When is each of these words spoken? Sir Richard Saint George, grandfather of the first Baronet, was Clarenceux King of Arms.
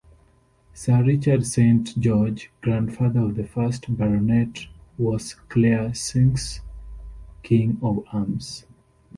Sir 0.73 1.03
Richard 1.03 1.45
Saint 1.45 1.95
George, 1.99 2.51
grandfather 2.63 3.19
of 3.19 3.35
the 3.35 3.43
first 3.43 3.95
Baronet, 3.95 4.65
was 4.97 5.35
Clarenceux 5.47 6.61
King 7.43 7.77
of 7.83 8.03
Arms. 8.11 8.65